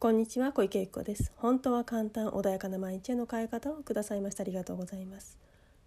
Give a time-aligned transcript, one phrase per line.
[0.00, 1.32] こんにちは小池由子です。
[1.34, 4.44] 本当は簡単穏やかな毎日への変え方をくださいました。
[4.44, 5.36] ありがとうございます。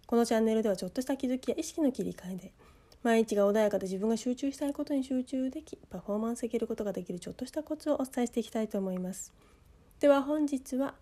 [0.04, 2.52] このチャンネルではちょっとした気づきや意識の切り替えで
[3.02, 9.32] 毎日が穏やかで自分が集中したいことに集中できパフォーマンスできることができるちょっとしたコツをお伝えしていきたいと思います。
[9.98, 10.92] では本日は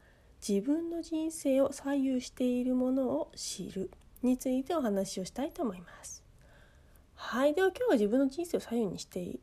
[0.48, 3.90] 自分の人生を左右しているものを知る
[4.22, 6.22] についてお話をしたいと思います。
[7.16, 9.40] はいでは今日は自分の人生を左右にして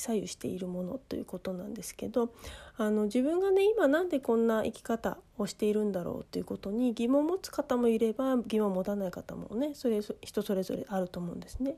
[0.00, 2.32] 左右しているものということなんですけど
[2.76, 11.76] あの自分がね今なんでこんな生き方をしているんだろうということに疑問を持つ方もいれば疑問を持たない方もねそれ人それぞれあると思うんですね。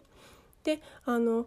[0.65, 1.47] であの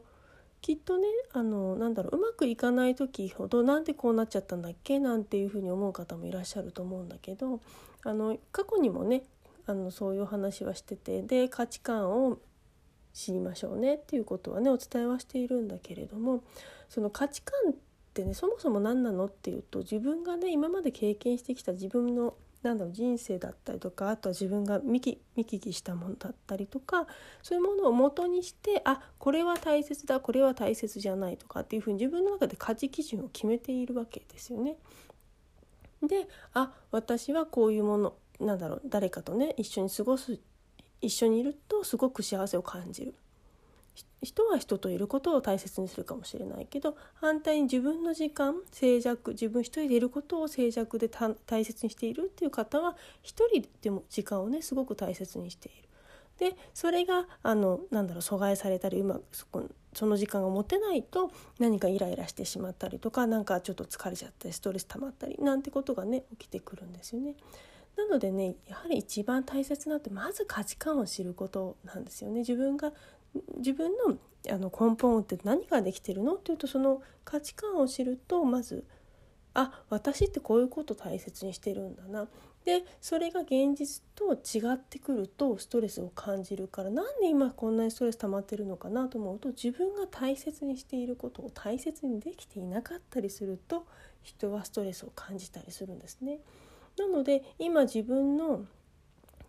[0.61, 4.99] きっとねあのなんだろううまくいかない時ほどなんでこうなっちゃったんだっけ？
[4.99, 7.61] なんていうふうに思う方もいらっしゃると思うんだけど
[8.03, 9.23] あの過去にもね
[9.67, 12.39] あのそういう話はしててで価値観を
[13.15, 16.43] 知りましょうねっていうことはねお伝えはしているんだけれども
[16.89, 17.75] その価値観っ
[18.13, 27.07] てねそもそも何なのっていうと自分がね今まで経験してきた自分のなんだろう人生だったりとかあとは自分が見聞きしたものだったりとか
[27.41, 34.75] そういうものを元にしてあこれは大切だこれは大切じゃないとかっていうふうに自分の中で価値基準を決めているわけですよね。
[36.05, 40.39] であ私はこういうものなんだろう誰かとね一緒に過ごす
[41.05, 43.13] 一緒にいるとすごく幸せを感じる
[44.21, 51.09] 人は人といることを大切にするかもしれないけど反対に自分の時間静寂自分一人でいることを静寂で
[51.45, 55.85] 大切にしているっていう方は一人でも時間をねすごく大切にしている。
[56.37, 67.35] でそれがあのなんだろう阻害されたりうまくそこその時間が持てないと何かイライラしてしまったりとか何かちょっと疲れちゃったりストレス溜まったりなんてことがね起きてくるんですよね。
[67.97, 72.39] なのでねやはり一番大切なってまず価値観を知ることなんですよね。
[72.39, 72.91] 自分が
[73.57, 74.17] 自分の
[74.47, 78.85] あの根本って何ができてるのっていうとその価値観を知るとまず
[79.55, 82.27] あ私ってこういうこと大切にしてるんだな
[82.65, 93.85] でそれが現実と違ってくるとストレスを感じるからなんで今こんなにストレス溜まってるのかなと思うと自分が大切にしていることを大切にできていなかったりすると
[94.23, 96.39] 人はストレスを感じたりするんですね。
[96.97, 98.65] なので今自分の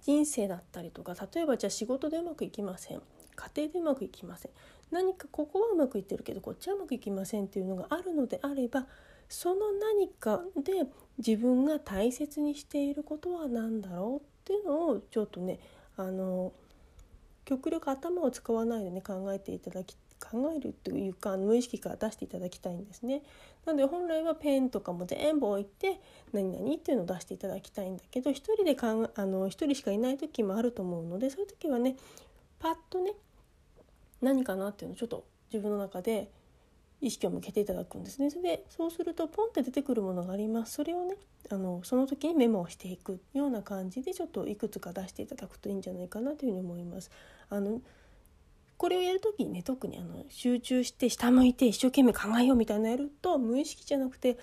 [0.03, 3.03] 人生だったりとか例えばじゃあ仕事でうまくいきません。
[3.35, 4.53] 家庭でうまくいきません。
[4.91, 8.87] 何かここはうまくいってるけどこっちはうまくいきませんっていうのがあるのであれば
[9.29, 10.87] その何かで
[11.19, 15.59] 自分が大切にしていることは何だろうっていうのをちょっとね
[15.97, 16.53] あの
[17.47, 23.23] 極力頭を使わないでね考えていただき考えるというか無意識から出していただきたいんですね。
[23.65, 26.01] なので本来はペンとかも全部置いて
[26.33, 31.97] 何々っていうのを出していただきたいんだけど一人でかんあの一人しかいない時もあると思うのでそういう時はね
[32.59, 33.13] パッとね
[34.23, 36.31] 何かなっていうのをちょっと自分の中で
[37.01, 38.31] 意識を向けていただくんですね。
[38.31, 40.75] でそうするとポンって出てくるものがあります。
[40.75, 41.17] それをね
[41.51, 47.11] あのその時にメモをしていくような感じでちょっといくつか出していただくといいんじゃないかなというふうに思います。
[47.51, 47.81] あの
[48.77, 54.39] これをやる時にね特にあの集中して下向いて一生懸命考えようみたいなやると無意識じゃなくて思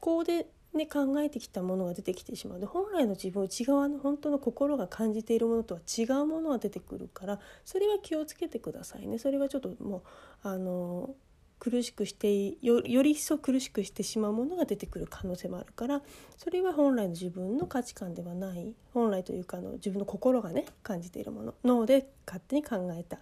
[0.00, 9.18] 考で、ね、考えてきたものが出てきてしまうで本来の自分内側の本当の心が感じているものとは違うものが出てくるからそれは気をつけてくださいね。
[9.18, 10.02] それはちょっともう
[10.42, 11.14] あの
[11.58, 16.02] 苦しくしてより一層苦しくしてしまうものが出てくる可能性もあるから
[16.36, 21.54] それは本来の自分の価値観ではない本来というかの自分の心がね感じているもの。
[21.64, 23.18] 脳で勝手に考えた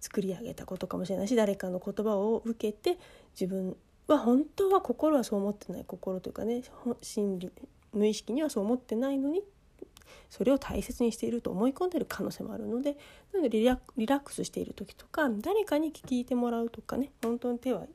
[0.00, 2.98] 作り上げたことかもしれないし誰かの言葉を受けて
[3.38, 3.76] 自分
[4.06, 6.62] は本当は心はそう思ってない心というかね
[7.02, 7.50] 心理
[7.92, 9.42] 無意識にはそう思ってないのに
[10.30, 12.96] それを大切にしていると思い込んでる可能性もあるので
[13.32, 17.86] なのでリラックスしている時とか誰かに聞いてもらうとかね本当に手は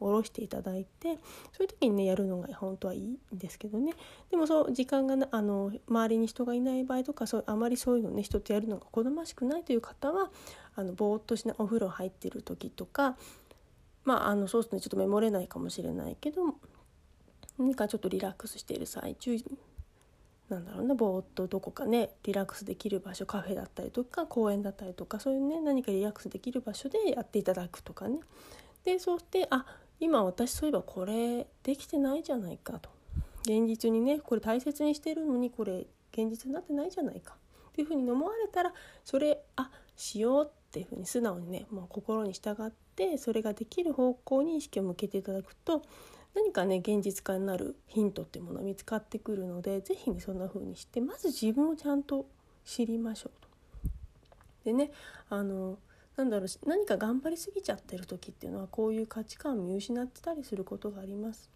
[0.00, 1.18] 下ろしていただいて
[1.52, 3.92] そういう時にねやるのが本当はいいんですけどね。
[4.30, 10.30] でもそう時間があの周りに人がいない場合とかそうあまりそういうのね人とやるのが好ましくないという方は
[10.74, 13.16] あのぼーっとしなお風呂入ってる時とか
[14.04, 16.54] まああのそうするとねちょっとメモれないかもしれないけど
[17.58, 19.36] 何かちょっとリラックスしている最中
[20.50, 28.18] なんだろうなぼーっとどこかねリラックスできる場所カフェだったりとか公園だったりとかそういうね何かリラックスできる場所でやっていただくとかね。
[28.84, 29.64] でそうしてあ
[30.00, 32.90] 今私そういえばこれできてないじゃないかと。
[33.42, 37.36] 現実にねこれ大切にしてるのにこれ現実になってないじゃないか。
[37.68, 38.72] っていうふうに思われたら
[39.04, 45.82] それあしようっていうふうに素直にねもう心に従ってそれができる方向に意識を向けていただくと
[46.34, 52.26] 何かね現実化になるヒントっていうもの見つかってくるので是非ねそんな風にしてまず自分をちゃんと
[52.64, 53.48] 知りましょうと。
[54.64, 54.92] でね
[55.28, 55.78] あの
[56.16, 61.50] なんだろう何か頑張りすぎちゃってる時っていうのはこういう価値観を見失ってたりすることがあります。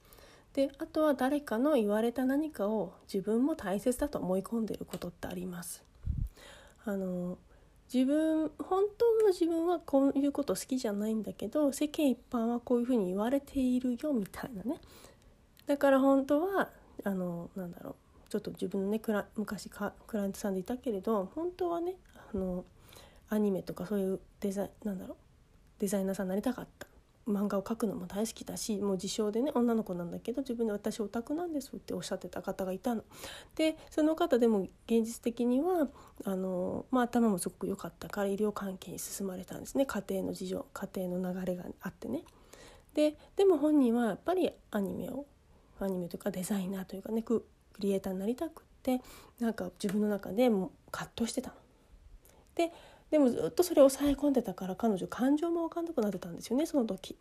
[0.54, 5.84] であとは誰かの言われた何かを自分も大切だと思い込んでることってあります。
[6.84, 7.38] あの
[7.92, 14.80] 自分本当の自分はこういうこと好きじゃないんだけど世間一般はこういうふうに言われているよみたいなね。
[15.66, 16.70] だから本当は
[17.04, 17.94] あのなんだろう
[18.30, 19.00] ちょっと自分のね
[19.36, 21.94] 昔かクライアントさんでいたけれど本当はね
[22.32, 22.64] あの
[23.30, 25.16] アニメとかそういうデザイなんだろう
[25.78, 26.86] デザイナーさんになりたかった。
[27.28, 33.02] 漫画を描くのも大好きだしもう自称でね女の子なんだけど自分で私オタクなんですっておっしゃってた方がいたの。
[33.56, 35.88] でその方でも現実的には
[36.24, 42.22] あの、まあ、頭もすごく良かったから医療関係に進まれたんですね家庭の事情家庭の流れがあってね。
[42.94, 45.26] ででも本人はやっぱりアニメを
[45.80, 47.44] アニメというかデザイナーというかねク
[47.80, 49.00] リエイターになりたくって
[49.40, 51.56] なんか自分の中でも葛藤してたの。
[52.54, 52.72] で
[53.14, 57.16] でもずっとそれを抑え込んでたから彼女感情も分かんなくなってたんですよねその時。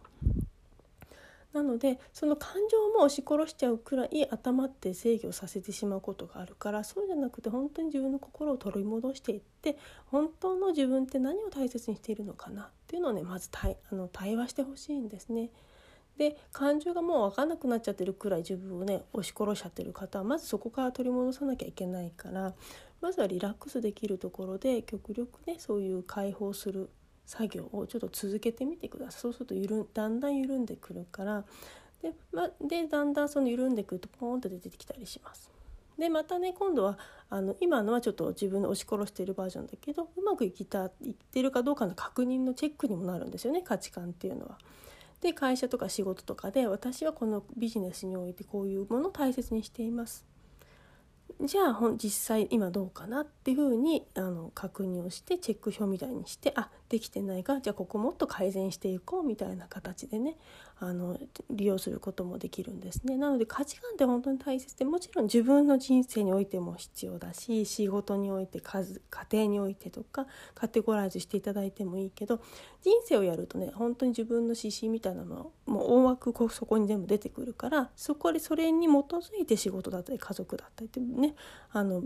[1.54, 15.52] なのでその感情も押し殺しちゃうくらい頭って制御させてしまうことがあるからそうじゃなくて本当に自分の心を取り戻していって本当の自分って何を大切にしているのかなっていうのをねまず対あの対話してほしいんですね。
[16.18, 22.56] で感情がもう分かんなくなっちゃってるくらい自分をね押し殺しちゃってる方はまずそこから取り戻さなきゃいけないから
[23.04, 26.90] まずはリラックスできるところで極力ねそういう解放する
[27.26, 31.44] 作業をちょっと続けてみてくださいそうするとゆるだんだん緩んでくるから
[32.02, 35.52] で,、ま、でだんだんその緩んでくるとポーンと出てきたりします。
[35.98, 36.98] でまたね今度は
[37.30, 44.58] あの今のはちょっと自分で押し殺しているバージョンだけどうまくいきたいってるかどうかの確認のチェックにもなるんですよね価値観っていうのは。
[45.22, 50.26] で会社とか仕事とかで私はこのビジネスにおいてこういうものを大切にしています
[51.42, 60.38] じゃあ実際今どうかなっていうふうにあの確認をしてチェック表みたいにしてあできてないかじゃあここもっと改善していこうみたいな形でね
[60.86, 61.18] あの
[61.50, 63.18] 利用することもできるんですね。
[63.18, 68.84] なので価値観って本当に大切でもちろん自分の人生においても必要だし仕事において家
[69.32, 72.42] 庭においてとかカテゴライズしていただいてもいいけど
[72.82, 81.36] 人生をやるとね本当に自分の指針みたいなのもう大枠そこに全部出てくるからそこでそれに基づいて仕事だったり家族だったりってね
[81.72, 82.04] あの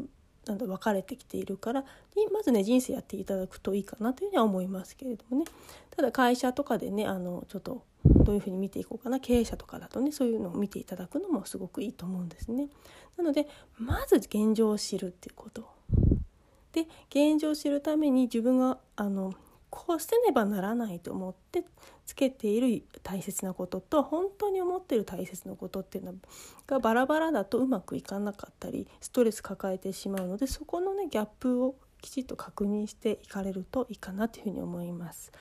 [0.48, 1.84] なんだ分かれてきているから
[2.32, 5.46] まずね人生やっていただくといいかなというふうには思いますけれどもね
[5.92, 12.70] ただ会社とかでねあのちょっとどういうふうに見ていこうかな経営者とかだとねそういうのを見ていただくのもすごくいいと思うんですね。
[13.18, 13.48] なので
[13.78, 15.68] まず現状を知るっていうこと。
[16.74, 19.34] で現状を知るために自分があの
[19.70, 21.64] こうせねばならないと思って
[22.06, 26.16] つけている大切なことと本当に思っている大切なことっていうの
[26.66, 35.32] がバラバラだとうまくいかなかったりストレス抱えてしまうのでそこのねギャップをきちっと確認していかれるといいかなというふうに思います。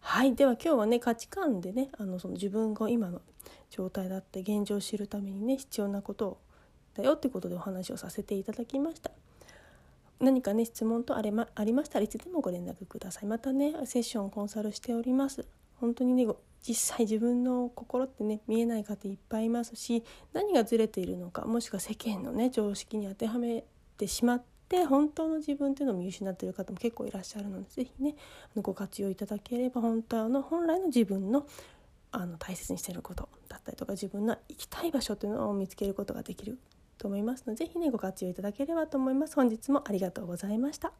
[0.00, 3.22] はいでは今日はね価値観でねあのその自分が今の
[3.70, 6.40] 状態だって現状を知るためにね必要なこと
[6.94, 9.12] だよってことでお話をさせていただきました。
[10.22, 13.26] 何かね質問とあれ、ま、ありましたらいつでもご連絡ください。
[13.26, 15.44] またねセッションコンサルしております。
[15.80, 16.32] 本当にね
[16.66, 23.64] 実際自分の心ってね見えない方いっぱいいますし何がずれているのかもしくは世間のね常識に当てはめ
[23.98, 28.14] てしまって本当の自分っていうのを見失っている方も結構いらっしゃるので是非ね
[28.56, 31.46] ご活用いただければ本当の本来の自分の
[32.12, 36.58] あの大切にしてることだったりとか自分の行きたい場所というのを見つけることができる
[37.02, 39.34] と思いますので、ぜひね、ご活用いただければと思います。
[39.34, 40.92] 本日もありがとうございました。